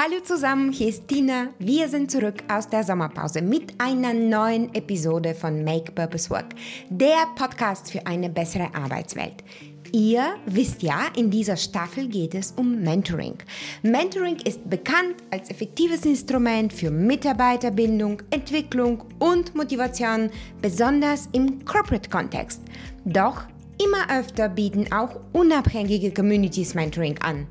[0.00, 1.48] Hallo zusammen, hier ist Tina.
[1.58, 6.54] Wir sind zurück aus der Sommerpause mit einer neuen Episode von Make Purpose Work,
[6.88, 9.42] der Podcast für eine bessere Arbeitswelt.
[9.90, 13.38] Ihr wisst ja, in dieser Staffel geht es um Mentoring.
[13.82, 20.30] Mentoring ist bekannt als effektives Instrument für Mitarbeiterbindung, Entwicklung und Motivation,
[20.62, 22.62] besonders im Corporate-Kontext.
[23.04, 23.42] Doch
[23.82, 27.48] immer öfter bieten auch unabhängige Communities Mentoring an.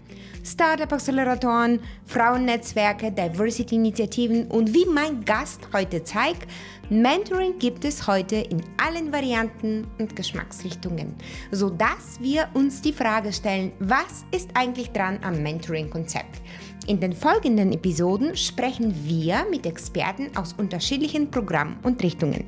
[0.48, 6.48] Startup-Acceleratoren, Frauennetzwerke, Diversity-Initiativen und wie mein Gast heute zeigt,
[6.90, 11.16] Mentoring gibt es heute in allen Varianten und Geschmacksrichtungen,
[11.52, 16.42] sodass wir uns die Frage stellen, was ist eigentlich dran am Mentoring-Konzept?
[16.88, 22.46] In den folgenden Episoden sprechen wir mit Experten aus unterschiedlichen Programmen und Richtungen.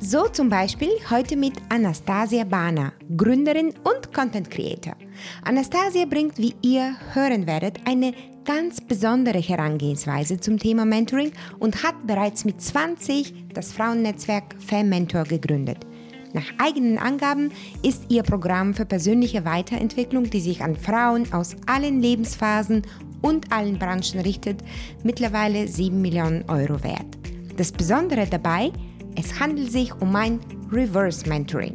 [0.00, 4.94] So zum Beispiel heute mit Anastasia Bana, Gründerin und Content Creator.
[5.42, 8.12] Anastasia bringt, wie ihr hören werdet, eine
[8.44, 15.78] ganz besondere Herangehensweise zum Thema Mentoring und hat bereits mit 20 das Frauennetzwerk FemMentor gegründet.
[16.32, 17.50] Nach eigenen Angaben
[17.82, 22.82] ist ihr Programm für persönliche Weiterentwicklung, die sich an Frauen aus allen Lebensphasen
[23.20, 24.62] und allen Branchen richtet,
[25.02, 27.18] mittlerweile 7 Millionen Euro wert.
[27.56, 28.70] Das Besondere dabei,
[29.18, 30.38] es handelt sich um ein
[30.70, 31.74] Reverse Mentoring.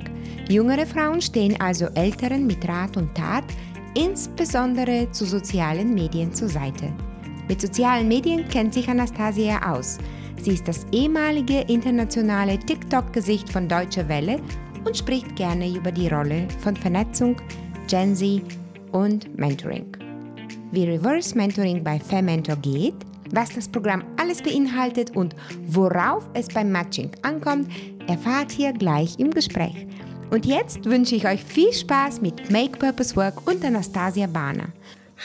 [0.49, 3.43] Jüngere Frauen stehen also Älteren mit Rat und Tat,
[3.95, 6.93] insbesondere zu sozialen Medien zur Seite.
[7.49, 9.97] Mit sozialen Medien kennt sich Anastasia aus.
[10.41, 14.39] Sie ist das ehemalige internationale TikTok-Gesicht von Deutsche Welle
[14.85, 17.35] und spricht gerne über die Rolle von Vernetzung,
[17.89, 18.41] Gen Z
[18.93, 19.85] und Mentoring.
[20.71, 22.95] Wie Reverse Mentoring bei Fementor geht,
[23.33, 25.35] was das Programm alles beinhaltet und
[25.67, 27.69] worauf es beim Matching ankommt,
[28.07, 29.87] erfahrt ihr gleich im Gespräch.
[30.31, 34.71] Und jetzt wünsche ich euch viel Spaß mit Make Purpose Work und Anastasia Bana.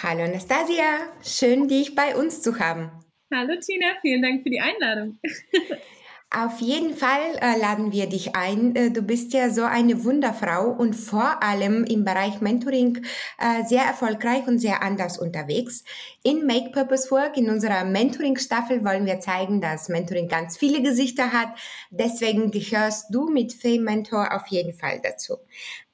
[0.02, 2.90] Hallo Anastasia, schön dich bei uns zu haben.
[3.32, 5.18] Hallo Tina, vielen Dank für die Einladung.
[6.30, 8.76] Auf jeden Fall äh, laden wir dich ein.
[8.76, 13.02] Äh, du bist ja so eine Wunderfrau und vor allem im Bereich Mentoring
[13.38, 15.84] äh, sehr erfolgreich und sehr anders unterwegs.
[16.22, 21.32] In Make Purpose Work, in unserer Mentoring-Staffel, wollen wir zeigen, dass Mentoring ganz viele Gesichter
[21.32, 21.48] hat.
[21.90, 25.38] Deswegen gehörst du mit Fame Mentor auf jeden Fall dazu.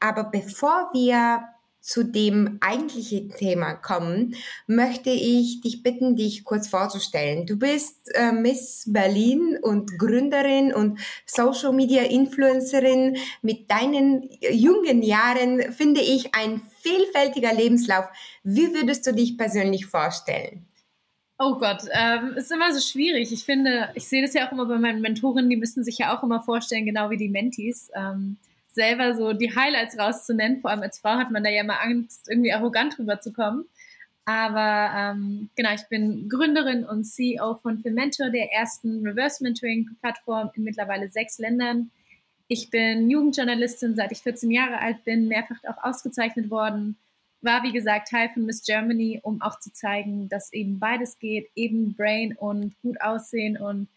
[0.00, 1.44] Aber bevor wir
[1.84, 4.34] zu dem eigentlichen Thema kommen,
[4.66, 7.44] möchte ich dich bitten, dich kurz vorzustellen.
[7.44, 13.18] Du bist äh, Miss Berlin und Gründerin und Social Media Influencerin.
[13.42, 18.06] Mit deinen jungen Jahren finde ich ein vielfältiger Lebenslauf.
[18.42, 20.64] Wie würdest du dich persönlich vorstellen?
[21.38, 23.30] Oh Gott, ähm, ist immer so schwierig.
[23.30, 26.16] Ich finde, ich sehe das ja auch immer bei meinen Mentorinnen, die müssen sich ja
[26.16, 27.90] auch immer vorstellen, genau wie die Mentees.
[27.94, 28.38] Ähm,
[28.74, 30.60] selber so die Highlights rauszunennen.
[30.60, 33.66] Vor allem als Frau hat man da ja immer Angst, irgendwie arrogant rüberzukommen.
[34.26, 40.64] Aber ähm, genau, ich bin Gründerin und CEO von Filmentor, der ersten Reverse Mentoring-Plattform in
[40.64, 41.90] mittlerweile sechs Ländern.
[42.48, 46.96] Ich bin Jugendjournalistin, seit ich 14 Jahre alt bin, mehrfach auch ausgezeichnet worden.
[47.42, 51.50] War, wie gesagt, Teil von Miss Germany, um auch zu zeigen, dass eben beides geht,
[51.54, 53.88] eben Brain und gut aussehen und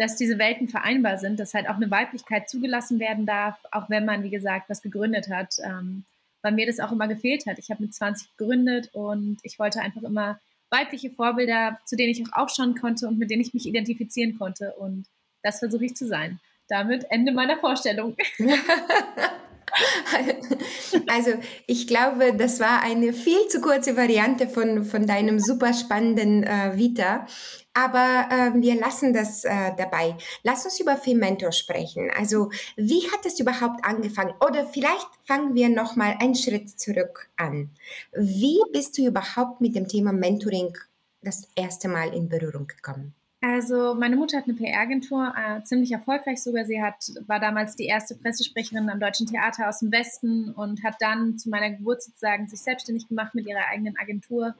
[0.00, 4.06] dass diese Welten vereinbar sind, dass halt auch eine Weiblichkeit zugelassen werden darf, auch wenn
[4.06, 5.56] man, wie gesagt, was gegründet hat.
[5.62, 6.04] Ähm,
[6.42, 7.58] weil mir das auch immer gefehlt hat.
[7.58, 10.40] Ich habe mit 20 gegründet und ich wollte einfach immer
[10.70, 14.72] weibliche Vorbilder, zu denen ich auch aufschauen konnte und mit denen ich mich identifizieren konnte.
[14.78, 15.06] Und
[15.42, 16.40] das versuche ich zu sein.
[16.66, 18.16] Damit Ende meiner Vorstellung.
[21.08, 21.32] Also
[21.66, 26.76] ich glaube, das war eine viel zu kurze Variante von, von deinem super spannenden äh,
[26.76, 27.26] Vita.
[27.72, 30.16] Aber äh, wir lassen das äh, dabei.
[30.42, 32.10] Lass uns über Fementor sprechen.
[32.16, 34.34] Also wie hat es überhaupt angefangen?
[34.44, 37.70] Oder vielleicht fangen wir noch mal einen Schritt zurück an.
[38.12, 40.76] Wie bist du überhaupt mit dem Thema Mentoring
[41.22, 43.14] das erste Mal in Berührung gekommen?
[43.42, 46.66] Also meine Mutter hat eine PR-Agentur, äh, ziemlich erfolgreich sogar.
[46.66, 50.96] Sie hat, war damals die erste Pressesprecherin am Deutschen Theater aus dem Westen und hat
[51.00, 54.54] dann zu meiner Geburt sozusagen sich selbstständig gemacht mit ihrer eigenen Agentur.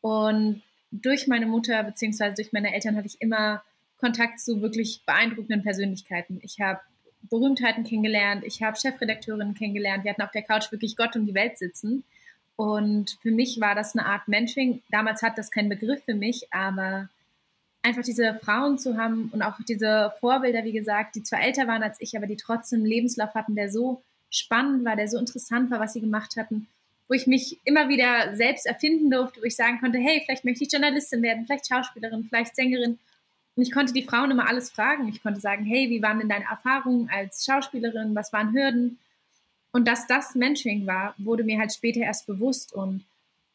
[0.00, 3.62] Und durch meine Mutter beziehungsweise durch meine Eltern hatte ich immer
[3.98, 6.40] Kontakt zu wirklich beeindruckenden Persönlichkeiten.
[6.42, 6.80] Ich habe
[7.22, 10.02] Berühmtheiten kennengelernt, ich habe Chefredakteurinnen kennengelernt.
[10.02, 12.02] Wir hatten auf der Couch wirklich Gott um die Welt sitzen.
[12.56, 14.82] Und für mich war das eine Art Mentoring.
[14.90, 17.08] Damals hat das keinen Begriff für mich, aber
[17.82, 21.82] einfach diese Frauen zu haben und auch diese Vorbilder, wie gesagt, die zwar älter waren
[21.82, 25.70] als ich, aber die trotzdem einen Lebenslauf hatten, der so spannend war, der so interessant
[25.70, 26.68] war, was sie gemacht hatten,
[27.08, 30.64] wo ich mich immer wieder selbst erfinden durfte, wo ich sagen konnte, hey, vielleicht möchte
[30.64, 32.98] ich Journalistin werden, vielleicht Schauspielerin, vielleicht Sängerin.
[33.56, 35.08] Und ich konnte die Frauen immer alles fragen.
[35.08, 38.14] Ich konnte sagen, hey, wie waren denn deine Erfahrungen als Schauspielerin?
[38.14, 38.98] Was waren Hürden?
[39.72, 42.72] Und dass das Mentoring war, wurde mir halt später erst bewusst.
[42.72, 43.04] Und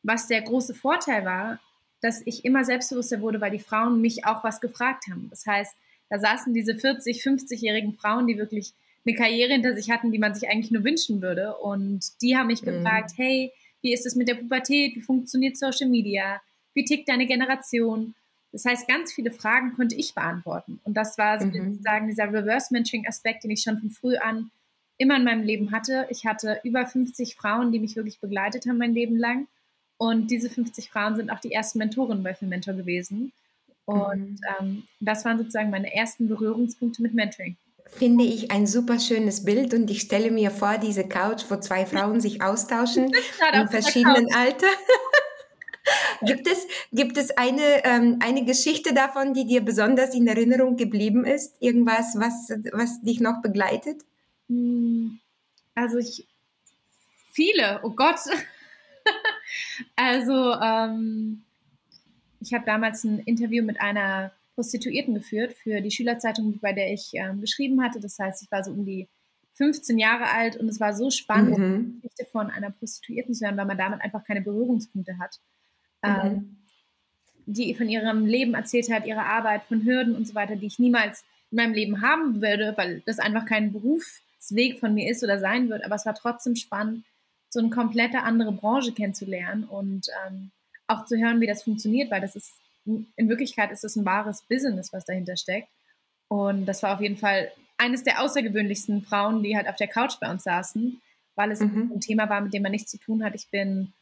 [0.02, 1.60] was der große Vorteil war,
[2.04, 5.28] dass ich immer selbstbewusster wurde, weil die Frauen mich auch was gefragt haben.
[5.30, 5.74] Das heißt,
[6.10, 8.74] da saßen diese 40, 50-jährigen Frauen, die wirklich
[9.06, 11.56] eine Karriere hinter sich hatten, die man sich eigentlich nur wünschen würde.
[11.58, 12.68] Und die haben mich mhm.
[12.68, 13.52] gefragt, hey,
[13.82, 14.96] wie ist es mit der Pubertät?
[14.96, 16.42] Wie funktioniert Social Media?
[16.74, 18.16] Wie tickt deine Generation?
[18.52, 20.80] Das heißt, ganz viele Fragen konnte ich beantworten.
[20.84, 21.72] Und das war mhm.
[21.72, 24.52] sozusagen dieser Reverse-Mentoring-Aspekt, den ich schon von früh an
[24.98, 26.06] immer in meinem Leben hatte.
[26.10, 29.48] Ich hatte über 50 Frauen, die mich wirklich begleitet haben mein Leben lang.
[30.04, 33.32] Und diese 50 Frauen sind auch die ersten Mentorinnen bei Mentor gewesen.
[33.86, 34.38] Und mhm.
[34.60, 37.56] ähm, das waren sozusagen meine ersten Berührungspunkte mit Mentoring.
[37.86, 41.86] Finde ich ein super schönes Bild und ich stelle mir vor, diese Couch, wo zwei
[41.86, 43.14] Frauen sich austauschen
[43.54, 44.68] in verschiedenen Alter.
[46.26, 51.24] gibt, es, gibt es eine, ähm, eine Geschichte davon, die dir besonders in Erinnerung geblieben
[51.24, 51.56] ist?
[51.62, 54.02] Irgendwas, was, was dich noch begleitet?
[54.50, 55.22] Hm,
[55.76, 56.28] also ich,
[57.32, 58.20] viele, oh Gott.
[59.96, 61.44] also ähm,
[62.42, 67.12] ich habe damals ein Interview mit einer Prostituierten geführt für die Schülerzeitung, bei der ich
[67.14, 68.00] ähm, geschrieben hatte.
[68.00, 69.08] Das heißt, ich war so um die
[69.56, 72.02] 15 Jahre alt und es war so spannend, mhm.
[72.02, 75.40] die Geschichte von einer Prostituierten zu hören, weil man damit einfach keine Berührungspunkte hat.
[76.04, 76.10] Mhm.
[76.10, 76.58] Ähm,
[77.46, 80.80] die von ihrem Leben erzählt hat, ihrer Arbeit, von Hürden und so weiter, die ich
[80.80, 85.40] niemals in meinem Leben haben würde, weil das einfach kein Berufsweg von mir ist oder
[85.40, 85.84] sein wird.
[85.84, 87.04] Aber es war trotzdem spannend,
[87.54, 90.52] so eine komplette andere Branche kennenzulernen und ähm,
[90.88, 92.54] auch zu hören, wie das funktioniert, weil das ist,
[92.86, 95.70] in Wirklichkeit ist es ein wahres Business, was dahinter steckt.
[96.28, 100.20] Und das war auf jeden Fall eines der außergewöhnlichsten Frauen, die halt auf der Couch
[100.20, 101.02] bei uns saßen,
[101.36, 101.92] weil es mhm.
[101.96, 103.36] ein Thema war, mit dem man nichts zu tun hat.
[103.36, 103.94] Ich bin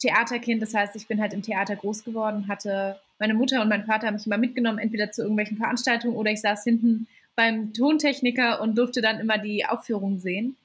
[0.00, 3.84] Theaterkind, das heißt, ich bin halt im Theater groß geworden, hatte meine Mutter und mein
[3.84, 8.60] Vater haben mich immer mitgenommen, entweder zu irgendwelchen Veranstaltungen oder ich saß hinten beim Tontechniker
[8.60, 10.56] und durfte dann immer die Aufführungen sehen.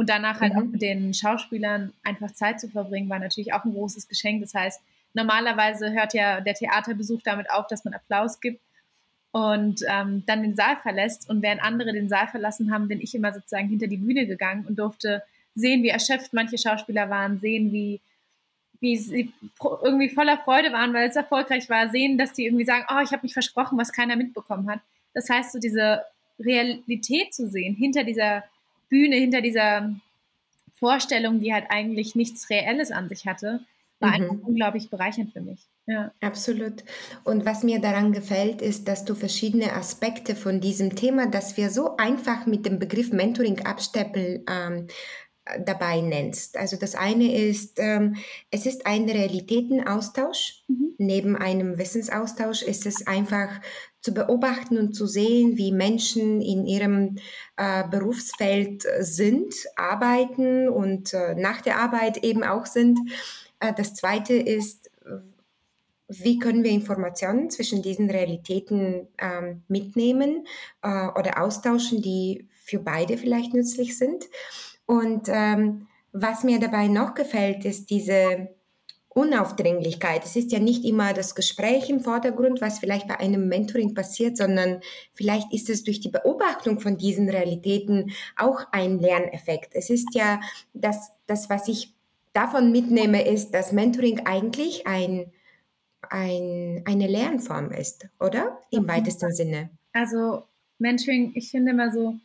[0.00, 0.58] Und danach halt mhm.
[0.58, 4.40] auch mit den Schauspielern einfach Zeit zu verbringen, war natürlich auch ein großes Geschenk.
[4.40, 4.80] Das heißt,
[5.12, 8.62] normalerweise hört ja der Theaterbesuch damit auf, dass man Applaus gibt
[9.32, 11.28] und ähm, dann den Saal verlässt.
[11.28, 14.64] Und während andere den Saal verlassen haben, bin ich immer sozusagen hinter die Bühne gegangen
[14.66, 15.22] und durfte
[15.54, 18.00] sehen, wie erschöpft manche Schauspieler waren, sehen, wie,
[18.80, 19.30] wie sie
[19.60, 23.12] irgendwie voller Freude waren, weil es erfolgreich war, sehen, dass die irgendwie sagen, oh, ich
[23.12, 24.80] habe mich versprochen, was keiner mitbekommen hat.
[25.12, 26.04] Das heißt, so diese
[26.38, 28.44] Realität zu sehen, hinter dieser
[28.90, 29.94] Bühne, hinter dieser
[30.74, 33.60] Vorstellung, die halt eigentlich nichts Reelles an sich hatte,
[34.00, 34.14] war mhm.
[34.14, 35.60] einfach unglaublich bereichernd für mich.
[35.86, 36.12] Ja.
[36.20, 36.84] Absolut.
[37.24, 41.70] Und was mir daran gefällt, ist, dass du verschiedene Aspekte von diesem Thema, das wir
[41.70, 44.86] so einfach mit dem Begriff Mentoring absteppeln, ähm,
[45.64, 46.56] dabei nennst.
[46.56, 48.16] Also das eine ist, ähm,
[48.50, 50.62] es ist ein Realitätenaustausch.
[50.68, 50.94] Mhm.
[50.98, 53.60] Neben einem Wissensaustausch ist es einfach
[54.00, 57.16] zu beobachten und zu sehen, wie Menschen in ihrem
[57.56, 62.98] äh, Berufsfeld sind, arbeiten und äh, nach der Arbeit eben auch sind.
[63.60, 64.90] Äh, das zweite ist,
[66.10, 70.46] wie können wir Informationen zwischen diesen Realitäten ähm, mitnehmen
[70.82, 74.24] äh, oder austauschen, die für beide vielleicht nützlich sind.
[74.90, 78.48] Und ähm, was mir dabei noch gefällt, ist diese
[79.08, 80.24] Unaufdringlichkeit.
[80.24, 84.36] Es ist ja nicht immer das Gespräch im Vordergrund, was vielleicht bei einem Mentoring passiert,
[84.36, 84.80] sondern
[85.12, 89.76] vielleicht ist es durch die Beobachtung von diesen Realitäten auch ein Lerneffekt.
[89.76, 90.40] Es ist ja
[90.72, 91.94] das, das was ich
[92.32, 95.30] davon mitnehme, ist, dass Mentoring eigentlich ein,
[96.08, 98.58] ein, eine Lernform ist, oder?
[98.72, 99.70] Im weitesten Sinne.
[99.92, 100.42] Also
[100.78, 102.16] Mentoring, ich finde immer so,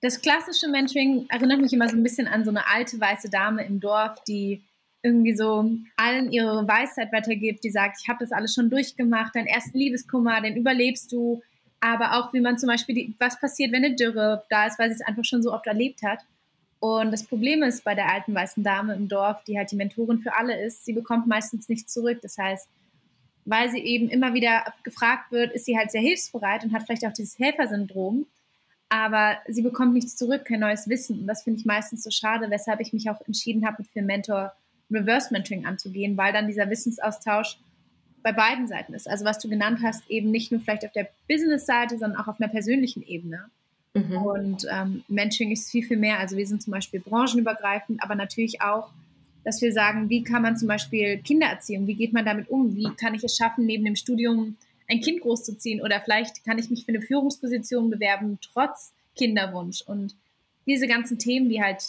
[0.00, 3.64] das klassische Mentoring erinnert mich immer so ein bisschen an so eine alte weiße Dame
[3.64, 4.62] im Dorf, die
[5.02, 9.46] irgendwie so allen ihre Weisheit weitergibt, die sagt, ich habe das alles schon durchgemacht, deinen
[9.46, 11.42] ersten Liebeskummer, den überlebst du,
[11.80, 14.88] aber auch wie man zum Beispiel, die, was passiert, wenn eine Dürre da ist, weil
[14.88, 16.20] sie es einfach schon so oft erlebt hat.
[16.80, 20.18] Und das Problem ist bei der alten weißen Dame im Dorf, die halt die Mentorin
[20.18, 22.18] für alle ist, sie bekommt meistens nichts zurück.
[22.22, 22.68] Das heißt,
[23.44, 27.06] weil sie eben immer wieder gefragt wird, ist sie halt sehr hilfsbereit und hat vielleicht
[27.06, 28.26] auch dieses Helfersyndrom
[28.88, 31.20] aber sie bekommt nichts zurück, kein neues Wissen.
[31.20, 34.02] Und das finde ich meistens so schade, weshalb ich mich auch entschieden habe, mit für
[34.02, 34.52] Mentor
[34.90, 37.58] Reverse Mentoring anzugehen, weil dann dieser Wissensaustausch
[38.22, 39.08] bei beiden Seiten ist.
[39.08, 42.40] Also was du genannt hast, eben nicht nur vielleicht auf der Business-Seite, sondern auch auf
[42.40, 43.50] einer persönlichen Ebene.
[43.94, 44.16] Mhm.
[44.16, 46.18] Und ähm, Mentoring ist viel, viel mehr.
[46.18, 48.90] Also wir sind zum Beispiel branchenübergreifend, aber natürlich auch,
[49.44, 51.86] dass wir sagen, wie kann man zum Beispiel Kinder erziehen?
[51.86, 52.74] Wie geht man damit um?
[52.74, 54.56] Wie kann ich es schaffen, neben dem Studium
[54.88, 59.82] ein Kind großzuziehen oder vielleicht kann ich mich für eine Führungsposition bewerben, trotz Kinderwunsch.
[59.82, 60.14] Und
[60.66, 61.82] diese ganzen Themen, die halt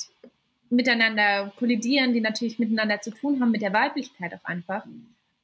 [0.70, 4.86] miteinander kollidieren, die natürlich miteinander zu tun haben, mit der Weiblichkeit auch einfach,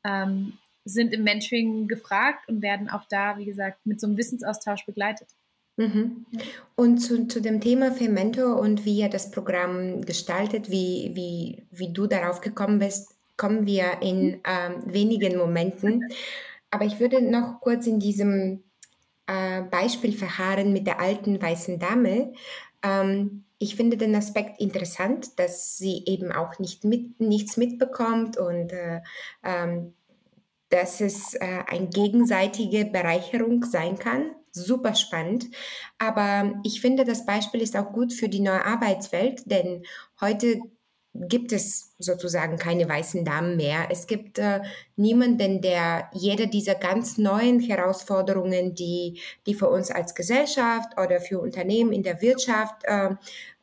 [0.04, 4.86] ähm, sind im Mentoring gefragt und werden auch da, wie gesagt, mit so einem Wissensaustausch
[4.86, 5.28] begleitet.
[5.78, 6.26] Mhm.
[6.76, 11.64] Und zu, zu dem Thema für Mentor und wie ihr das Programm gestaltet, wie, wie,
[11.72, 16.06] wie du darauf gekommen bist, kommen wir in ähm, wenigen Momenten.
[16.76, 18.66] Aber ich würde noch kurz in diesem
[19.28, 22.34] äh, Beispiel verharren mit der alten weißen Dame.
[22.84, 28.74] Ähm, ich finde den Aspekt interessant, dass sie eben auch nicht mit, nichts mitbekommt und
[28.74, 29.00] äh,
[29.42, 29.94] ähm,
[30.68, 34.32] dass es äh, eine gegenseitige Bereicherung sein kann.
[34.52, 35.46] Super spannend.
[35.98, 39.86] Aber ich finde, das Beispiel ist auch gut für die neue Arbeitswelt, denn
[40.20, 40.60] heute
[41.28, 43.88] gibt es sozusagen keine weißen Damen mehr.
[43.90, 44.62] Es gibt äh,
[44.96, 51.40] niemanden, der jede dieser ganz neuen Herausforderungen, die, die für uns als Gesellschaft oder für
[51.40, 53.12] Unternehmen in der Wirtschaft äh,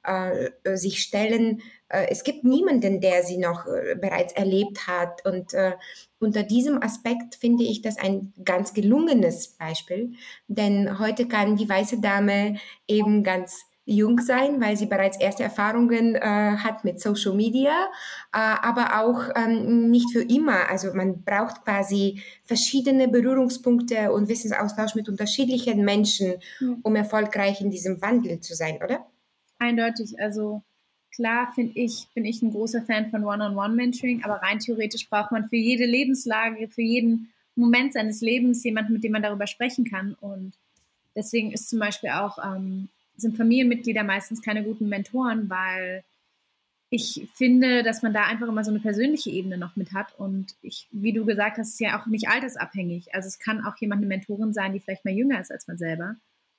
[0.02, 5.24] äh, sich stellen, äh, es gibt niemanden, der sie noch äh, bereits erlebt hat.
[5.24, 5.72] Und äh,
[6.18, 10.14] unter diesem Aspekt finde ich das ein ganz gelungenes Beispiel,
[10.48, 12.56] denn heute kann die weiße Dame
[12.88, 17.72] eben ganz jung sein, weil sie bereits erste Erfahrungen äh, hat mit Social Media,
[18.32, 20.68] äh, aber auch ähm, nicht für immer.
[20.70, 26.34] Also man braucht quasi verschiedene Berührungspunkte und Wissensaustausch mit unterschiedlichen Menschen,
[26.82, 29.06] um erfolgreich in diesem Wandel zu sein, oder?
[29.58, 30.20] Eindeutig.
[30.20, 30.62] Also
[31.14, 35.48] klar finde ich, bin ich ein großer Fan von One-on-One-Mentoring, aber rein theoretisch braucht man
[35.48, 40.14] für jede Lebenslage, für jeden Moment seines Lebens jemanden, mit dem man darüber sprechen kann.
[40.20, 40.52] Und
[41.14, 42.88] deswegen ist zum Beispiel auch ähm,
[43.22, 46.04] sind Familienmitglieder meistens keine guten Mentoren, weil
[46.90, 50.14] ich finde, dass man da einfach immer so eine persönliche Ebene noch mit hat.
[50.18, 53.14] Und ich, wie du gesagt hast, ist ja auch nicht altersabhängig.
[53.14, 55.78] Also es kann auch jemand eine Mentorin sein, die vielleicht mal jünger ist als man
[55.78, 56.16] selber.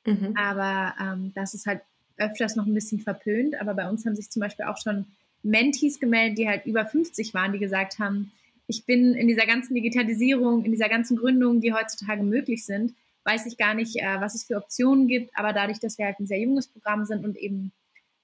[0.08, 0.34] Mhm.
[0.36, 1.82] Aber ähm, das ist halt
[2.17, 3.62] öfters noch ein bisschen verpönt.
[3.62, 5.05] Aber bei uns haben sich zum Beispiel auch schon
[5.43, 8.32] Mentees gemeldet, die halt über 50 waren, die gesagt haben,
[8.65, 13.46] ich bin in dieser ganzen Digitalisierung, in dieser ganzen Gründung, die heutzutage möglich sind, weiß
[13.46, 15.38] ich gar nicht, äh, was es für Optionen gibt.
[15.38, 17.72] Aber dadurch, dass wir halt ein sehr junges Programm sind und eben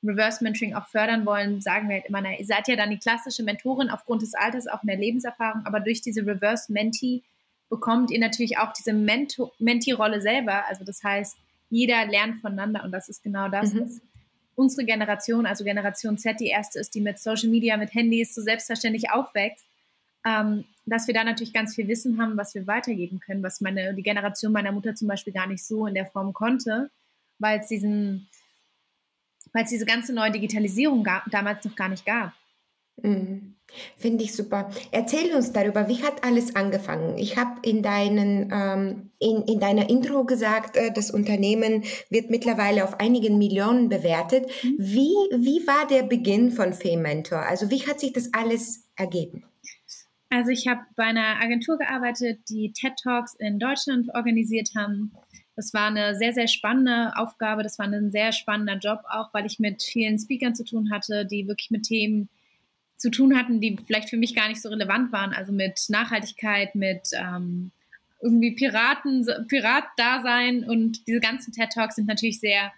[0.04, 3.00] Reverse Mentoring auch fördern wollen, sagen wir halt immer, na, ihr seid ja dann die
[3.00, 7.22] klassische Mentorin aufgrund des Alters, auch mehr Lebenserfahrung, aber durch diese Reverse Mentee
[7.70, 10.66] bekommt ihr natürlich auch diese Mentee-Rolle selber.
[10.68, 11.38] Also das heißt,
[11.70, 13.82] jeder lernt voneinander und das ist genau das, mhm.
[13.82, 14.02] was
[14.56, 18.42] unsere Generation, also Generation Z, die erste ist, die mit Social Media, mit Handys so
[18.42, 19.66] selbstverständlich aufwächst,
[20.26, 23.94] ähm, dass wir da natürlich ganz viel Wissen haben, was wir weitergeben können, was meine,
[23.94, 26.90] die Generation meiner Mutter zum Beispiel gar nicht so in der Form konnte,
[27.38, 28.28] weil es diesen,
[29.54, 32.34] weil es diese ganze neue Digitalisierung gab, damals noch gar nicht gab.
[33.02, 33.56] Mhm.
[33.98, 34.72] Finde ich super.
[34.92, 37.18] Erzähl uns darüber, wie hat alles angefangen?
[37.18, 42.84] Ich habe in, deinen, ähm, in, in deiner Intro gesagt, äh, das Unternehmen wird mittlerweile
[42.84, 44.50] auf einigen Millionen bewertet.
[44.64, 44.76] Mhm.
[44.80, 45.14] Wie,
[45.46, 47.40] wie war der Beginn von Mentor?
[47.40, 49.49] Also wie hat sich das alles ergeben?
[50.30, 55.12] Also ich habe bei einer Agentur gearbeitet, die TED Talks in Deutschland organisiert haben.
[55.56, 57.64] Das war eine sehr, sehr spannende Aufgabe.
[57.64, 61.26] Das war ein sehr spannender Job auch, weil ich mit vielen Speakern zu tun hatte,
[61.26, 62.30] die wirklich mit Themen
[62.96, 65.34] zu tun hatten, die vielleicht für mich gar nicht so relevant waren.
[65.34, 67.72] Also mit Nachhaltigkeit, mit ähm,
[68.22, 72.72] irgendwie Piraten, Pirat-Dasein und diese ganzen TED Talks sind natürlich sehr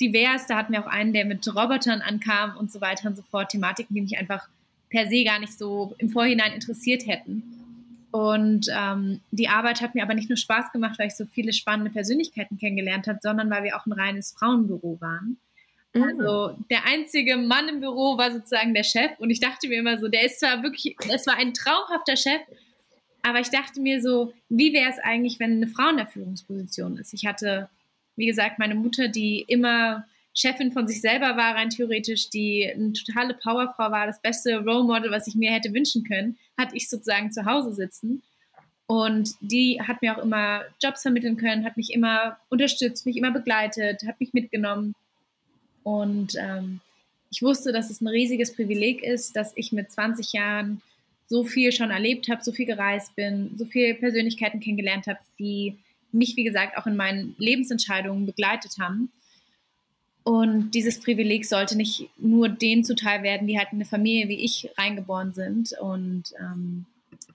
[0.00, 0.46] divers.
[0.46, 3.50] Da hatten wir auch einen, der mit Robotern ankam und so weiter und so fort.
[3.50, 4.48] Thematiken, die mich einfach
[4.92, 7.42] per se gar nicht so im Vorhinein interessiert hätten.
[8.10, 11.54] Und ähm, die Arbeit hat mir aber nicht nur Spaß gemacht, weil ich so viele
[11.54, 15.38] spannende Persönlichkeiten kennengelernt habe, sondern weil wir auch ein reines Frauenbüro waren.
[15.94, 16.02] Mhm.
[16.02, 19.98] Also der einzige Mann im Büro war sozusagen der Chef und ich dachte mir immer
[19.98, 22.42] so, der ist zwar wirklich, es war ein traumhafter Chef,
[23.22, 26.98] aber ich dachte mir so, wie wäre es eigentlich, wenn eine Frau in der Führungsposition
[26.98, 27.14] ist?
[27.14, 27.70] Ich hatte,
[28.16, 32.92] wie gesagt, meine Mutter, die immer Chefin von sich selber war, rein theoretisch, die eine
[32.92, 36.88] totale Powerfrau war, das beste Role Model, was ich mir hätte wünschen können, hatte ich
[36.88, 38.22] sozusagen zu Hause sitzen.
[38.86, 43.30] Und die hat mir auch immer Jobs vermitteln können, hat mich immer unterstützt, mich immer
[43.30, 44.94] begleitet, hat mich mitgenommen.
[45.82, 46.80] Und ähm,
[47.30, 50.82] ich wusste, dass es ein riesiges Privileg ist, dass ich mit 20 Jahren
[51.26, 55.78] so viel schon erlebt habe, so viel gereist bin, so viele Persönlichkeiten kennengelernt habe, die
[56.12, 59.10] mich, wie gesagt, auch in meinen Lebensentscheidungen begleitet haben.
[60.24, 64.44] Und dieses Privileg sollte nicht nur denen zuteil werden, die halt in eine Familie wie
[64.44, 65.72] ich reingeboren sind.
[65.80, 66.86] Und ähm,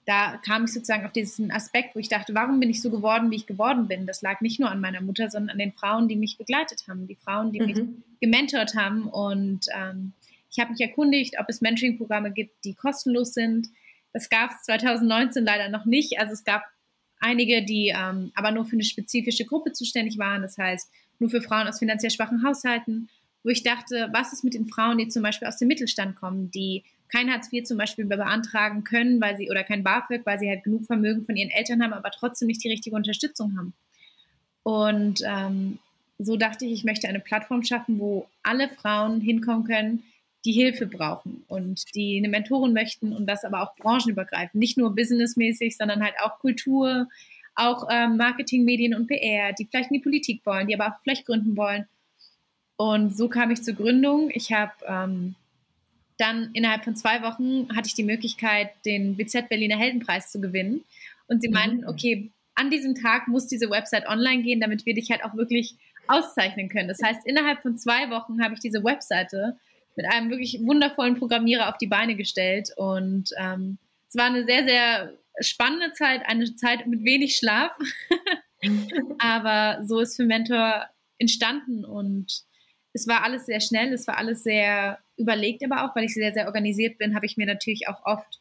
[0.06, 3.30] da kam ich sozusagen auf diesen Aspekt, wo ich dachte, warum bin ich so geworden,
[3.30, 4.06] wie ich geworden bin?
[4.06, 7.06] Das lag nicht nur an meiner Mutter, sondern an den Frauen, die mich begleitet haben,
[7.06, 7.66] die Frauen, die mhm.
[7.66, 7.84] mich
[8.20, 9.02] gementort haben.
[9.06, 10.12] Und ähm,
[10.50, 13.68] ich habe mich erkundigt, ob es Mentoring-Programme gibt, die kostenlos sind.
[14.14, 16.18] Das gab es 2019 leider noch nicht.
[16.18, 16.62] Also es gab
[17.20, 20.40] einige, die ähm, aber nur für eine spezifische Gruppe zuständig waren.
[20.40, 23.08] Das heißt, nur für Frauen aus finanziell schwachen Haushalten,
[23.42, 26.50] wo ich dachte, was ist mit den Frauen, die zum Beispiel aus dem Mittelstand kommen,
[26.50, 30.48] die kein Hartz IV zum Beispiel beantragen können, weil sie oder kein BAföG, weil sie
[30.48, 33.72] halt genug Vermögen von ihren Eltern haben, aber trotzdem nicht die richtige Unterstützung haben.
[34.62, 35.78] Und ähm,
[36.18, 40.02] so dachte ich, ich möchte eine Plattform schaffen, wo alle Frauen hinkommen können,
[40.44, 44.94] die Hilfe brauchen und die eine Mentorin möchten und das aber auch branchenübergreifend, nicht nur
[44.94, 47.08] businessmäßig, sondern halt auch Kultur,
[47.58, 51.00] auch ähm, Marketing, Medien und PR, die vielleicht in die Politik wollen, die aber auch
[51.02, 51.86] vielleicht gründen wollen.
[52.76, 54.30] Und so kam ich zur Gründung.
[54.32, 55.34] Ich habe ähm,
[56.16, 60.84] dann innerhalb von zwei Wochen hatte ich die Möglichkeit, den BZ Berliner Heldenpreis zu gewinnen.
[61.26, 61.54] Und sie mhm.
[61.54, 65.34] meinten, okay, an diesem Tag muss diese Website online gehen, damit wir dich halt auch
[65.34, 65.74] wirklich
[66.06, 66.88] auszeichnen können.
[66.88, 69.56] Das heißt, innerhalb von zwei Wochen habe ich diese Webseite
[69.96, 72.70] mit einem wirklich wundervollen Programmierer auf die Beine gestellt.
[72.76, 77.72] Und ähm, es war eine sehr, sehr spannende Zeit, eine Zeit mit wenig Schlaf.
[79.18, 80.86] Aber so ist für Mentor
[81.18, 82.42] entstanden und
[82.92, 86.32] es war alles sehr schnell, es war alles sehr überlegt, aber auch, weil ich sehr,
[86.32, 88.40] sehr organisiert bin, habe ich mir natürlich auch oft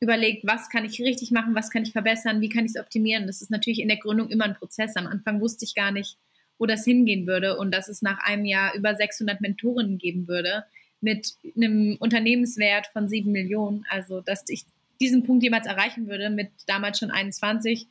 [0.00, 3.26] überlegt, was kann ich richtig machen, was kann ich verbessern, wie kann ich es optimieren.
[3.26, 4.96] Das ist natürlich in der Gründung immer ein Prozess.
[4.96, 6.18] Am Anfang wusste ich gar nicht,
[6.58, 10.64] wo das hingehen würde und dass es nach einem Jahr über 600 Mentorinnen geben würde
[11.00, 13.84] mit einem Unternehmenswert von 7 Millionen.
[13.88, 14.64] Also, dass ich
[15.00, 17.86] diesen Punkt jemals erreichen würde mit damals schon 21,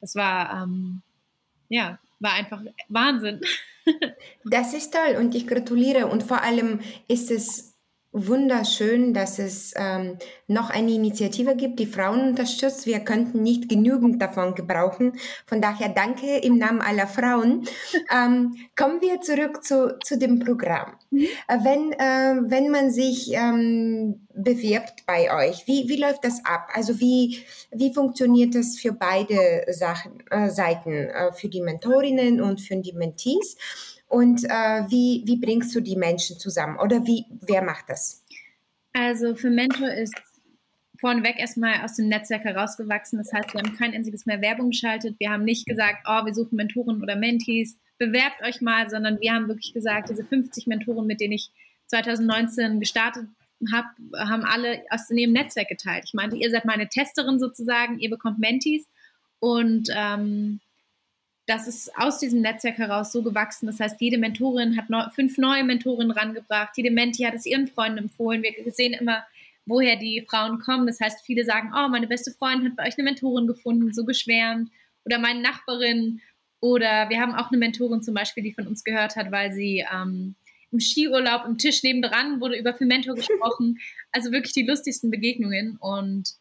[0.00, 1.02] das war, ähm,
[1.68, 3.40] ja, war einfach Wahnsinn.
[4.44, 7.69] das ist toll und ich gratuliere und vor allem ist es
[8.12, 12.86] wunderschön, dass es ähm, noch eine Initiative gibt, die Frauen unterstützt.
[12.86, 15.12] Wir könnten nicht genügend davon gebrauchen.
[15.46, 17.66] Von daher danke im Namen aller Frauen.
[18.12, 20.94] Ähm, kommen wir zurück zu, zu dem Programm.
[21.10, 21.26] Mhm.
[21.48, 26.68] Äh, wenn, äh, wenn man sich ähm, bewirbt bei euch, wie, wie läuft das ab?
[26.72, 32.60] Also wie, wie funktioniert das für beide Sachen, äh, Seiten, äh, für die Mentorinnen und
[32.60, 33.56] für die Mentees?
[34.10, 36.76] Und äh, wie, wie bringst du die Menschen zusammen?
[36.80, 38.24] Oder wie, wer macht das?
[38.92, 40.12] Also für Mentor ist
[40.98, 43.18] vorneweg erstmal aus dem Netzwerk herausgewachsen.
[43.18, 45.14] Das heißt, wir haben kein einziges mehr Werbung geschaltet.
[45.20, 49.32] Wir haben nicht gesagt, oh, wir suchen Mentoren oder Mentees, bewerbt euch mal, sondern wir
[49.32, 51.52] haben wirklich gesagt, diese 50 Mentoren, mit denen ich
[51.86, 53.28] 2019 gestartet
[53.72, 53.88] habe,
[54.18, 56.02] haben alle aus dem Netzwerk geteilt.
[56.06, 58.88] Ich meinte, ihr seid meine Testerin sozusagen, ihr bekommt Mentees
[59.38, 60.58] und ähm,
[61.50, 63.66] das ist aus diesem Netzwerk heraus so gewachsen.
[63.66, 67.66] Das heißt, jede Mentorin hat neu, fünf neue Mentorinnen rangebracht, jede Menti hat es ihren
[67.66, 68.40] Freunden empfohlen.
[68.40, 69.24] Wir sehen immer,
[69.66, 70.86] woher die Frauen kommen.
[70.86, 74.04] Das heißt, viele sagen, oh, meine beste Freundin hat bei euch eine Mentorin gefunden, so
[74.04, 74.70] geschwärmt.
[75.04, 76.20] Oder meine Nachbarin.
[76.60, 79.84] Oder wir haben auch eine Mentorin zum Beispiel, die von uns gehört hat, weil sie
[79.92, 80.36] ähm,
[80.70, 83.78] im Skiurlaub im Tisch nebendran wurde über für Mentor gesprochen.
[84.12, 85.76] Also wirklich die lustigsten Begegnungen.
[85.76, 86.34] Und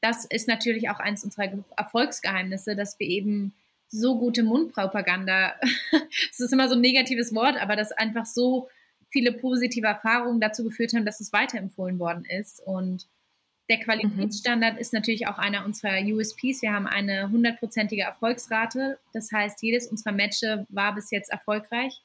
[0.00, 3.52] das ist natürlich auch eins unserer Erfolgsgeheimnisse, dass wir eben
[3.88, 5.54] so gute Mundpropaganda.
[6.30, 8.68] Es ist immer so ein negatives Wort, aber dass einfach so
[9.10, 12.60] viele positive Erfahrungen dazu geführt haben, dass es weiterempfohlen worden ist.
[12.66, 13.06] Und
[13.68, 14.80] der Qualitätsstandard mhm.
[14.80, 16.62] ist natürlich auch einer unserer USPs.
[16.62, 18.98] Wir haben eine hundertprozentige Erfolgsrate.
[19.12, 22.00] Das heißt, jedes unserer Matches war bis jetzt erfolgreich.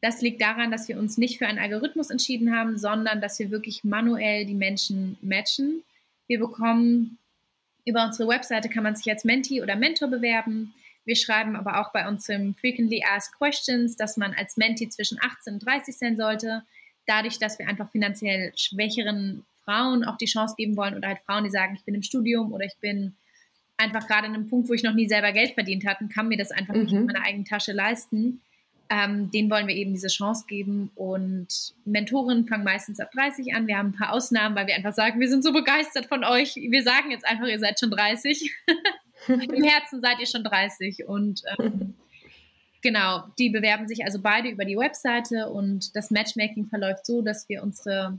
[0.00, 3.50] Das liegt daran, dass wir uns nicht für einen Algorithmus entschieden haben, sondern dass wir
[3.50, 5.82] wirklich manuell die Menschen matchen.
[6.26, 7.18] Wir bekommen
[7.84, 10.72] über unsere Webseite kann man sich als Menti oder Mentor bewerben.
[11.04, 15.18] Wir schreiben aber auch bei uns im Frequently Asked Questions, dass man als Menti zwischen
[15.20, 16.62] 18 und 30 sein sollte.
[17.06, 21.44] Dadurch, dass wir einfach finanziell schwächeren Frauen auch die Chance geben wollen oder halt Frauen,
[21.44, 23.14] die sagen, ich bin im Studium oder ich bin
[23.76, 26.28] einfach gerade an einem Punkt, wo ich noch nie selber Geld verdient hatte und kann
[26.28, 26.82] mir das einfach mhm.
[26.82, 28.40] nicht in meiner eigenen Tasche leisten.
[28.92, 30.90] Ähm, denen wollen wir eben diese Chance geben.
[30.96, 33.68] Und Mentoren fangen meistens ab 30 an.
[33.68, 36.56] Wir haben ein paar Ausnahmen, weil wir einfach sagen, wir sind so begeistert von euch.
[36.56, 38.50] Wir sagen jetzt einfach, ihr seid schon 30.
[39.28, 41.94] Im Herzen seid ihr schon 30 und ähm,
[42.82, 47.48] genau, die bewerben sich also beide über die Webseite und das Matchmaking verläuft so, dass
[47.48, 48.18] wir unsere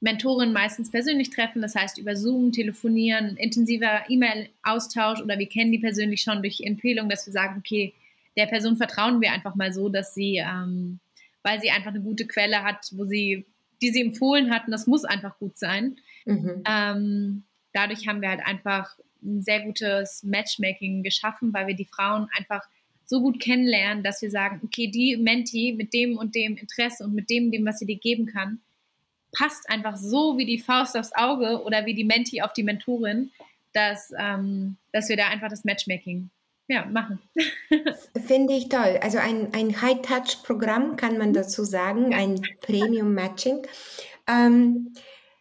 [0.00, 5.78] Mentoren meistens persönlich treffen, das heißt über Zoom, telefonieren, intensiver E-Mail-Austausch oder wir kennen die
[5.78, 7.94] persönlich schon durch Empfehlung, dass wir sagen, okay,
[8.36, 11.00] der Person vertrauen wir einfach mal so, dass sie, ähm,
[11.42, 13.46] weil sie einfach eine gute Quelle hat, wo sie,
[13.80, 15.96] die sie empfohlen hat, und das muss einfach gut sein.
[16.26, 16.62] Mhm.
[16.68, 22.28] Ähm, dadurch haben wir halt einfach ein sehr gutes Matchmaking geschaffen, weil wir die Frauen
[22.36, 22.62] einfach
[23.06, 27.14] so gut kennenlernen, dass wir sagen, okay, die Menti mit dem und dem Interesse und
[27.14, 28.60] mit dem, dem, was sie dir geben kann,
[29.32, 33.30] passt einfach so wie die Faust aufs Auge oder wie die Menti auf die Mentorin,
[33.72, 36.30] dass, ähm, dass wir da einfach das Matchmaking
[36.68, 37.20] ja, machen.
[38.26, 38.98] Finde ich toll.
[39.02, 43.66] Also ein, ein High-Touch-Programm kann man dazu sagen, ein Premium-Matching.
[44.26, 44.94] Ähm,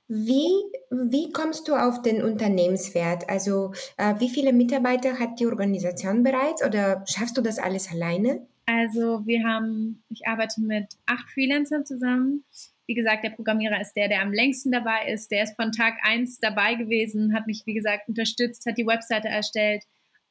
[0.08, 0.50] wie,
[0.90, 3.30] wie kommst du auf den Unternehmenswert?
[3.30, 8.46] Also äh, wie viele Mitarbeiter hat die Organisation bereits oder schaffst du das alles alleine?
[8.66, 12.44] Also wir haben, ich arbeite mit acht Freelancern zusammen.
[12.86, 15.32] Wie gesagt, der Programmierer ist der, der am längsten dabei ist.
[15.32, 19.30] Der ist von Tag eins dabei gewesen, hat mich, wie gesagt, unterstützt, hat die Webseite
[19.30, 19.84] erstellt.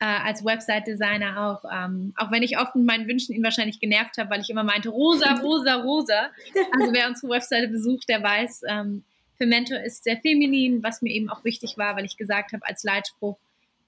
[0.03, 1.65] äh, als Website-Designer auch.
[1.73, 4.65] Ähm, auch wenn ich oft mit meinen Wünschen ihn wahrscheinlich genervt habe, weil ich immer
[4.65, 6.31] meinte, rosa, rosa, rosa.
[6.73, 9.05] Also wer unsere Webseite besucht, der weiß, ähm,
[9.39, 12.67] für Mentor ist sehr feminin, was mir eben auch wichtig war, weil ich gesagt habe
[12.67, 13.39] als Leitspruch,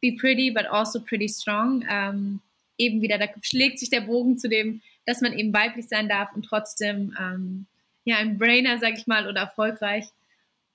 [0.01, 1.85] be pretty, but also pretty strong.
[1.89, 2.41] Ähm,
[2.79, 6.35] eben wieder, da schlägt sich der Bogen zu dem, dass man eben weiblich sein darf
[6.35, 7.67] und trotzdem ähm,
[8.05, 10.07] ja ein Brainer, sag ich mal, oder erfolgreich.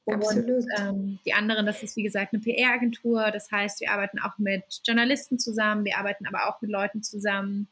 [0.07, 0.49] Absolut.
[0.49, 3.31] Und ähm, die anderen, das ist wie gesagt eine PR-Agentur.
[3.31, 7.67] Das heißt, wir arbeiten auch mit Journalisten zusammen, wir arbeiten aber auch mit Leuten zusammen,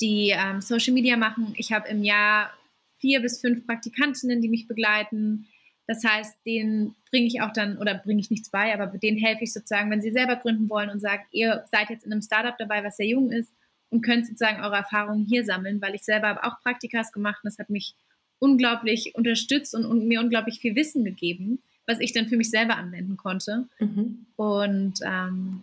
[0.00, 1.54] die ähm, Social Media machen.
[1.56, 2.52] Ich habe im Jahr
[2.98, 5.48] vier bis fünf Praktikantinnen, die mich begleiten.
[5.88, 9.44] Das heißt, denen bringe ich auch dann, oder bringe ich nichts bei, aber denen helfe
[9.44, 12.56] ich sozusagen, wenn sie selber gründen wollen und sagen, ihr seid jetzt in einem Startup
[12.58, 13.50] dabei, was sehr jung ist
[13.88, 17.48] und könnt sozusagen eure Erfahrungen hier sammeln, weil ich selber habe auch Praktikas gemacht und
[17.50, 17.94] das hat mich
[18.38, 22.76] unglaublich unterstützt und, und, mir unglaublich viel Wissen gegeben, was ich dann für mich selber
[22.76, 23.66] anwenden konnte.
[23.78, 24.26] Mhm.
[24.36, 25.62] Und ähm,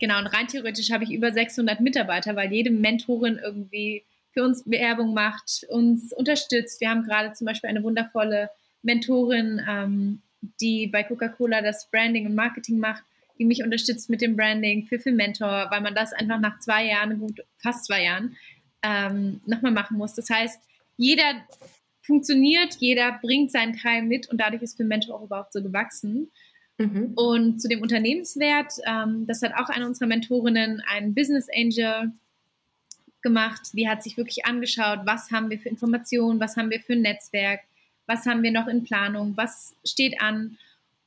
[0.00, 4.64] genau, und rein theoretisch habe ich über 600 Mitarbeiter, weil jede Mentorin irgendwie für uns
[4.64, 6.80] Werbung macht, uns unterstützt.
[6.80, 8.48] Wir haben gerade zum Beispiel eine wundervolle
[8.82, 10.22] Mentorin, ähm,
[10.60, 13.02] die bei Coca-Cola das Branding und Marketing macht,
[13.38, 16.86] die mich unterstützt mit dem Branding für, für Mentor, weil man das einfach nach zwei
[16.86, 18.36] Jahren, gut, fast zwei Jahren,
[18.82, 20.14] ähm, nochmal machen muss.
[20.14, 20.60] Das heißt,
[20.96, 21.44] jeder
[22.02, 26.30] funktioniert, jeder bringt seinen Teil mit und dadurch ist für Mentor auch überhaupt so gewachsen.
[26.78, 27.12] Mhm.
[27.16, 32.12] Und zu dem Unternehmenswert, ähm, das hat auch eine unserer Mentorinnen, ein Business Angel,
[33.26, 33.70] gemacht.
[33.72, 37.02] Die hat sich wirklich angeschaut, was haben wir für Informationen, was haben wir für ein
[37.02, 37.60] Netzwerk,
[38.06, 40.58] was haben wir noch in Planung, was steht an.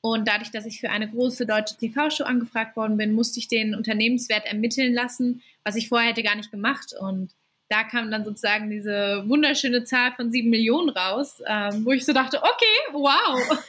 [0.01, 3.75] Und dadurch, dass ich für eine große deutsche TV-Show angefragt worden bin, musste ich den
[3.75, 6.93] Unternehmenswert ermitteln lassen, was ich vorher hätte gar nicht gemacht.
[6.97, 7.33] Und
[7.69, 12.13] da kam dann sozusagen diese wunderschöne Zahl von sieben Millionen raus, ähm, wo ich so
[12.13, 13.65] dachte, okay, wow.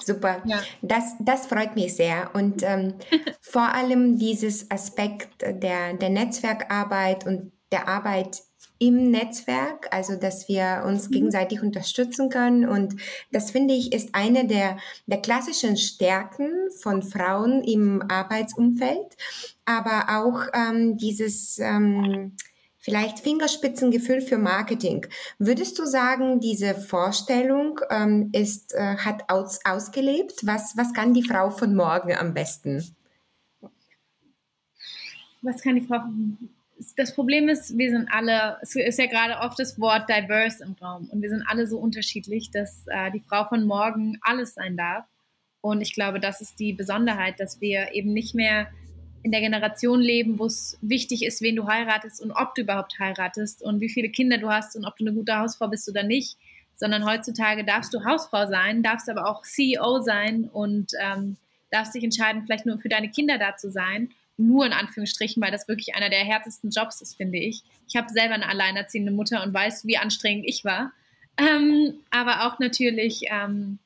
[0.04, 0.62] Super, ja.
[0.80, 2.30] das, das freut mich sehr.
[2.34, 2.94] Und ähm,
[3.42, 8.42] vor allem dieses Aspekt der, der Netzwerkarbeit und der Arbeit
[8.78, 11.12] im Netzwerk, also dass wir uns mhm.
[11.12, 12.68] gegenseitig unterstützen können.
[12.68, 12.96] Und
[13.32, 19.16] das finde ich ist eine der, der klassischen Stärken von Frauen im Arbeitsumfeld,
[19.64, 22.32] aber auch ähm, dieses ähm,
[22.86, 25.06] vielleicht Fingerspitzengefühl für Marketing.
[25.40, 30.46] Würdest du sagen, diese Vorstellung ähm, ist, äh, hat aus, ausgelebt?
[30.46, 32.94] Was, was kann die Frau von morgen am besten?
[35.42, 36.00] Was kann die Frau
[36.96, 40.72] das Problem ist, wir sind alle, es ist ja gerade oft das Wort diverse im
[40.72, 44.76] Raum und wir sind alle so unterschiedlich, dass äh, die Frau von morgen alles sein
[44.76, 45.04] darf.
[45.60, 48.68] Und ich glaube, das ist die Besonderheit, dass wir eben nicht mehr
[49.22, 52.98] in der Generation leben, wo es wichtig ist, wen du heiratest und ob du überhaupt
[52.98, 56.04] heiratest und wie viele Kinder du hast und ob du eine gute Hausfrau bist oder
[56.04, 56.36] nicht,
[56.76, 61.36] sondern heutzutage darfst du Hausfrau sein, darfst aber auch CEO sein und ähm,
[61.70, 64.10] darfst dich entscheiden, vielleicht nur für deine Kinder da zu sein.
[64.36, 67.62] Nur in Anführungsstrichen, weil das wirklich einer der härtesten Jobs ist, finde ich.
[67.88, 70.92] Ich habe selber eine alleinerziehende Mutter und weiß, wie anstrengend ich war.
[71.38, 73.78] Ähm, aber auch natürlich ähm,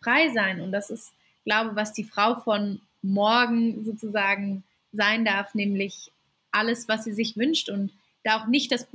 [0.00, 0.60] frei sein.
[0.60, 1.12] Und das ist,
[1.44, 6.12] glaube ich, was die Frau von morgen sozusagen sein darf, nämlich
[6.50, 7.92] alles, was sie sich wünscht und
[8.24, 8.86] da auch nicht das,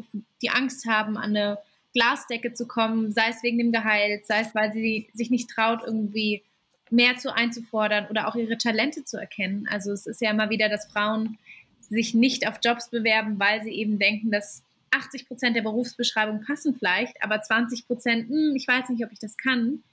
[0.42, 1.58] die Angst haben, an eine
[1.94, 5.82] Glasdecke zu kommen, sei es wegen dem Gehalt, sei es, weil sie sich nicht traut,
[5.86, 6.44] irgendwie
[6.90, 9.68] mehr zu einzufordern oder auch ihre Talente zu erkennen.
[9.70, 11.38] Also es ist ja immer wieder, dass Frauen
[11.82, 16.76] sich nicht auf Jobs bewerben, weil sie eben denken, dass 80 Prozent der Berufsbeschreibung passen
[16.76, 19.84] vielleicht, aber 20 Prozent, hm, ich weiß nicht, ob ich das kann.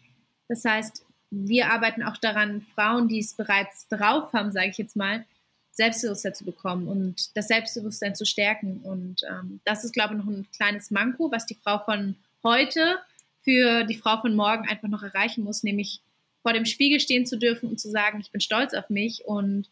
[0.49, 4.97] Das heißt, wir arbeiten auch daran, Frauen, die es bereits drauf haben, sage ich jetzt
[4.97, 5.25] mal,
[5.73, 8.81] Selbstbewusstsein zu bekommen und das Selbstbewusstsein zu stärken.
[8.83, 12.99] Und ähm, das ist, glaube ich, noch ein kleines Manko, was die Frau von heute
[13.43, 16.03] für die Frau von morgen einfach noch erreichen muss, nämlich
[16.43, 19.69] vor dem Spiegel stehen zu dürfen und zu sagen, ich bin stolz auf mich und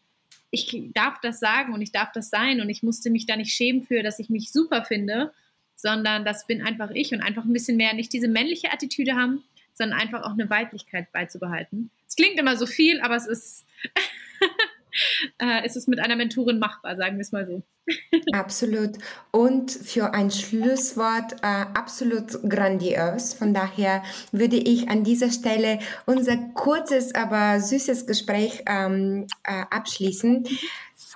[0.51, 3.53] ich darf das sagen und ich darf das sein und ich musste mich da nicht
[3.53, 5.31] schämen für, dass ich mich super finde,
[5.75, 9.43] sondern das bin einfach ich und einfach ein bisschen mehr nicht diese männliche Attitüde haben,
[9.73, 11.89] sondern einfach auch eine Weiblichkeit beizubehalten.
[12.07, 13.65] Es klingt immer so viel, aber es ist,
[15.39, 17.63] äh, es ist mit einer Mentorin machbar, sagen wir es mal so.
[18.33, 18.91] absolut.
[19.31, 23.33] Und für ein Schlusswort äh, absolut grandios.
[23.33, 30.47] Von daher würde ich an dieser Stelle unser kurzes, aber süßes Gespräch ähm, äh, abschließen.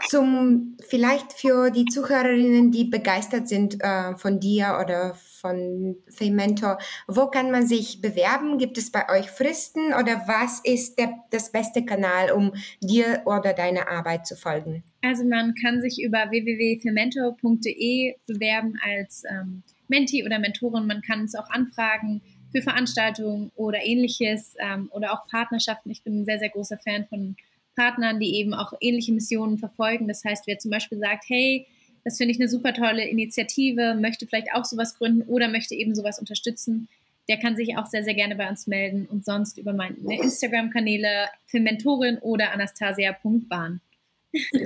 [0.08, 7.28] Zum vielleicht für die Zuhörerinnen, die begeistert sind äh, von dir oder von Fementor, wo
[7.28, 8.58] kann man sich bewerben?
[8.58, 13.54] Gibt es bei euch Fristen oder was ist der, das beste Kanal, um dir oder
[13.54, 14.84] deiner Arbeit zu folgen?
[15.04, 20.88] Also man kann sich über www.fementor.de bewerben als ähm, Menti oder Mentorin.
[20.88, 25.92] Man kann uns auch anfragen für Veranstaltungen oder ähnliches ähm, oder auch Partnerschaften.
[25.92, 27.36] Ich bin ein sehr, sehr großer Fan von
[27.76, 30.08] Partnern, die eben auch ähnliche Missionen verfolgen.
[30.08, 31.68] Das heißt, wer zum Beispiel sagt, hey,
[32.04, 35.96] das finde ich eine super tolle Initiative, möchte vielleicht auch sowas gründen oder möchte eben
[35.96, 36.88] sowas unterstützen,
[37.30, 41.30] der kann sich auch sehr, sehr gerne bei uns melden und sonst über meine Instagram-Kanäle
[41.46, 43.80] für Mentorin oder anastasia.bahn.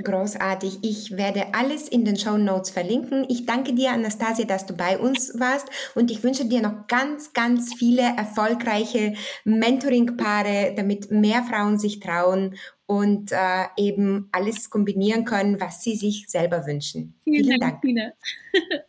[0.02, 0.78] Großartig.
[0.82, 3.26] Ich werde alles in den Show Notes verlinken.
[3.28, 7.34] Ich danke dir, Anastasia, dass du bei uns warst und ich wünsche dir noch ganz,
[7.34, 9.12] ganz viele erfolgreiche
[9.44, 12.56] Mentoring-Paare, damit mehr Frauen sich trauen
[12.88, 17.14] und äh, eben alles kombinieren können, was sie sich selber wünschen.
[17.22, 18.14] Vielen, Vielen Dank, Dank.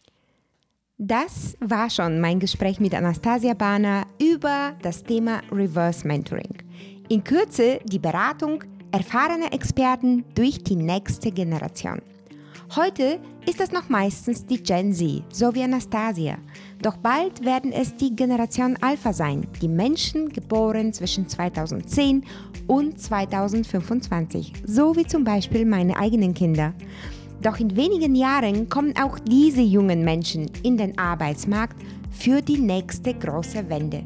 [1.01, 6.57] Das war schon mein Gespräch mit Anastasia Bana über das Thema Reverse Mentoring.
[7.07, 12.01] In Kürze die Beratung erfahrener Experten durch die nächste Generation.
[12.75, 16.37] Heute ist es noch meistens die Gen Z, so wie Anastasia.
[16.81, 22.23] Doch bald werden es die Generation Alpha sein, die Menschen geboren zwischen 2010
[22.67, 26.73] und 2025, so wie zum Beispiel meine eigenen Kinder.
[27.41, 31.75] Doch in wenigen Jahren kommen auch diese jungen Menschen in den Arbeitsmarkt
[32.11, 34.03] für die nächste große Wende.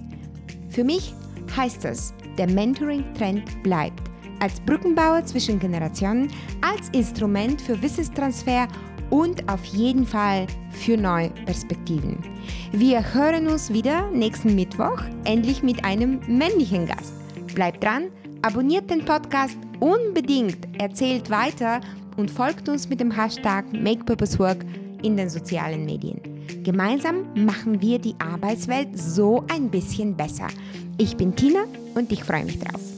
[0.69, 1.13] Für mich
[1.55, 4.01] heißt es, der Mentoring-Trend bleibt.
[4.39, 6.27] Als Brückenbauer zwischen Generationen,
[6.61, 8.67] als Instrument für Wissenstransfer
[9.09, 12.17] und auf jeden Fall für neue Perspektiven.
[12.71, 17.13] Wir hören uns wieder nächsten Mittwoch, endlich mit einem männlichen Gast.
[17.53, 18.05] Bleibt dran,
[18.41, 21.81] abonniert den Podcast unbedingt, erzählt weiter
[22.17, 24.65] und folgt uns mit dem Hashtag MakePurposeWork
[25.01, 26.19] in den sozialen Medien.
[26.63, 30.47] Gemeinsam machen wir die Arbeitswelt so ein bisschen besser.
[30.97, 32.92] Ich bin Tina und ich freue mich drauf.